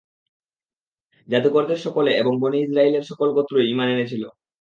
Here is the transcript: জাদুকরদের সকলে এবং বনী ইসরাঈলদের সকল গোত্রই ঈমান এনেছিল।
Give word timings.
জাদুকরদের 1.27 1.79
সকলে 1.85 2.11
এবং 2.21 2.33
বনী 2.41 2.57
ইসরাঈলদের 2.61 3.03
সকল 3.03 3.27
গোত্রই 3.35 3.69
ঈমান 3.71 3.87
এনেছিল। 3.89 4.23